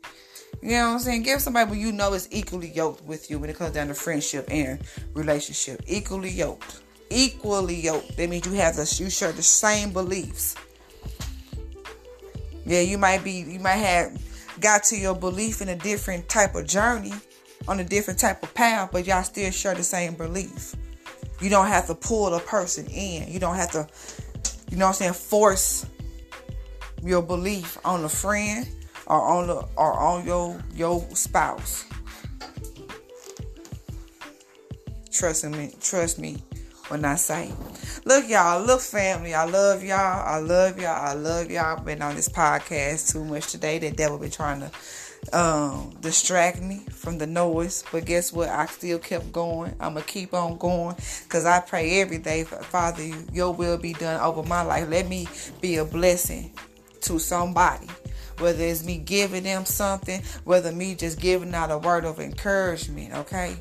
You 0.62 0.72
know 0.72 0.88
what 0.88 0.94
I'm 0.94 1.00
saying? 1.00 1.24
Give 1.24 1.42
somebody 1.42 1.70
who 1.70 1.78
you 1.78 1.92
know 1.92 2.14
is 2.14 2.28
equally 2.32 2.70
yoked 2.70 3.04
with 3.06 3.30
you 3.30 3.40
when 3.40 3.50
it 3.50 3.56
comes 3.56 3.74
down 3.74 3.88
to 3.88 3.94
friendship 3.94 4.46
and 4.52 4.80
relationship. 5.14 5.82
Equally 5.88 6.32
yoked. 6.32 6.82
Equally 7.10 7.76
yoked. 7.76 8.18
That 8.18 8.30
means 8.30 8.46
you 8.46 8.54
have 8.54 8.76
the 8.76 8.98
you 9.02 9.10
share 9.10 9.32
the 9.32 9.42
same 9.42 9.92
beliefs. 9.94 10.56
Yeah, 12.66 12.82
you 12.82 12.98
might 12.98 13.24
be 13.24 13.32
you 13.32 13.60
might 13.60 13.78
have 13.78 14.22
got 14.60 14.84
to 14.86 14.98
your 14.98 15.16
belief 15.16 15.62
in 15.62 15.70
a 15.70 15.76
different 15.76 16.28
type 16.28 16.56
of 16.56 16.68
journey, 16.68 17.14
on 17.68 17.80
a 17.80 17.84
different 17.84 18.20
type 18.20 18.44
of 18.44 18.54
path, 18.54 18.90
but 18.92 19.08
y'all 19.08 19.24
still 19.24 19.52
share 19.52 19.74
the 19.74 19.84
same 19.84 20.14
belief. 20.16 20.76
You 21.42 21.50
don't 21.50 21.68
have 21.68 21.88
to 21.88 21.96
pull 21.96 22.34
a 22.34 22.40
person 22.42 22.86
in. 22.88 23.32
You 23.32 23.40
don't 23.40 23.56
have 23.56 23.72
to, 23.72 23.88
you 24.70 24.78
know 24.78 24.88
what 24.88 24.90
I'm 24.90 24.96
saying, 24.96 25.14
force 25.14 25.86
your 27.02 27.22
belief 27.22 27.78
on 27.86 28.04
a 28.04 28.10
friend 28.10 28.68
or 29.10 29.22
on 29.22 29.48
the 29.48 29.56
or 29.76 29.94
on 29.94 30.26
your 30.26 30.58
your 30.74 31.02
spouse. 31.14 31.86
Trust 35.12 35.44
me, 35.50 35.74
trust 35.82 36.20
me 36.20 36.38
when 36.88 37.04
I 37.04 37.16
say. 37.16 37.52
Look, 38.06 38.30
y'all, 38.30 38.64
look, 38.64 38.80
family, 38.80 39.34
I 39.34 39.46
love 39.46 39.84
y'all. 39.84 39.98
I 40.26 40.40
love 40.40 40.80
y'all. 40.80 41.06
I 41.06 41.14
love 41.14 41.52
y'all. 41.52 41.84
Been 41.84 42.02
on 42.02 42.16
this 42.16 42.30
podcast 42.30 43.12
too 43.12 43.26
much 43.26 43.52
today. 43.52 43.80
The 43.80 43.92
devil 43.92 44.18
been 44.18 44.32
trying 44.32 44.62
to 44.62 44.72
um, 45.38 45.94
distract 46.00 46.62
me 46.62 46.86
from 46.92 47.18
the 47.18 47.28
noise. 47.28 47.84
But 47.92 48.06
guess 48.06 48.32
what? 48.32 48.50
I 48.50 48.66
still 48.68 49.00
kept 49.00 49.32
going. 49.32 49.76
I'm 49.80 49.94
going 49.94 50.06
to 50.06 50.12
keep 50.12 50.34
on 50.34 50.58
going 50.58 50.96
because 51.24 51.46
I 51.46 51.60
pray 51.60 52.02
every 52.02 52.20
day, 52.20 52.44
Father, 52.44 53.04
your 53.34 53.54
will 53.54 53.78
be 53.78 53.94
done 53.94 54.22
over 54.22 54.44
my 54.44 54.62
life. 54.62 54.90
Let 54.90 55.08
me 55.08 55.28
be 55.62 55.78
a 55.78 55.86
blessing 55.86 56.54
to 57.02 57.20
somebody 57.20 57.88
whether 58.40 58.64
it's 58.64 58.84
me 58.84 58.98
giving 58.98 59.44
them 59.44 59.66
something, 59.66 60.22
whether 60.44 60.72
me 60.72 60.96
just 60.96 61.20
giving 61.20 61.54
out 61.54 61.72
a 61.72 61.78
word 61.78 62.06
of 62.06 62.20
encouragement, 62.20 63.14
okay? 63.14 63.56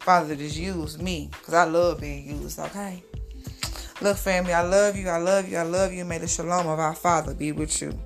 Father, 0.00 0.36
just 0.36 0.56
use 0.56 1.00
me 1.00 1.30
because 1.32 1.54
I 1.54 1.64
love 1.64 2.00
being 2.00 2.28
used, 2.28 2.58
okay? 2.58 3.02
Look, 4.00 4.16
family, 4.16 4.52
I 4.52 4.62
love 4.62 4.96
you, 4.96 5.08
I 5.08 5.18
love 5.18 5.48
you, 5.48 5.56
I 5.56 5.62
love 5.62 5.92
you. 5.92 6.04
May 6.04 6.18
the 6.18 6.26
shalom 6.26 6.66
of 6.66 6.78
our 6.78 6.94
Father 6.94 7.32
be 7.32 7.52
with 7.52 7.80
you. 7.80 7.98